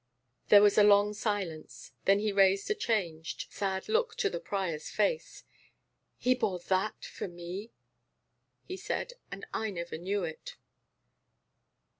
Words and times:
There 0.47 0.63
was 0.63 0.79
a 0.79 0.83
long 0.83 1.13
silence. 1.13 1.91
Then 2.05 2.17
he 2.17 2.31
raised 2.31 2.71
a 2.71 2.73
changed, 2.73 3.45
sad 3.51 3.87
look 3.87 4.15
to 4.15 4.31
the 4.31 4.39
prior's 4.39 4.89
face. 4.89 5.43
"He 6.17 6.33
bore 6.33 6.57
that 6.57 7.05
for 7.05 7.27
me," 7.27 7.71
he 8.63 8.77
said, 8.77 9.13
"and 9.31 9.45
I 9.53 9.69
never 9.69 9.99
knew 9.99 10.23
it." 10.23 10.55